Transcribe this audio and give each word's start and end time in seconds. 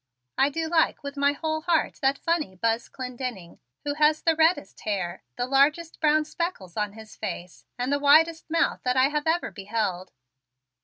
I 0.35 0.49
do 0.49 0.67
like 0.67 1.03
with 1.03 1.15
my 1.15 1.33
whole 1.33 1.61
heart 1.61 1.99
that 2.01 2.17
funny 2.17 2.55
Buzz 2.55 2.89
Clendenning, 2.89 3.59
who 3.83 3.93
has 3.93 4.23
the 4.23 4.35
reddest 4.35 4.79
hair, 4.79 5.21
the 5.35 5.45
largest 5.45 5.99
brown 5.99 6.25
speckles 6.25 6.75
on 6.75 6.93
his 6.93 7.15
face 7.15 7.67
and 7.77 7.93
the 7.93 7.99
widest 7.99 8.49
mouth 8.49 8.81
that 8.83 8.97
I 8.97 9.09
have 9.09 9.27
ever 9.27 9.51
beheld. 9.51 10.11